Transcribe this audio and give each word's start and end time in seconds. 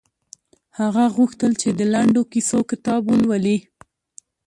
هغه 0.79 1.03
غوښتل 1.15 1.51
چې 1.61 1.69
د 1.79 1.81
لنډو 1.93 2.21
کیسو 2.31 2.59
کتاب 2.71 3.01
ولولي 3.09 3.57